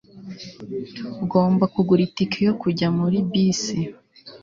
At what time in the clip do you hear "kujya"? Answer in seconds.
2.61-2.87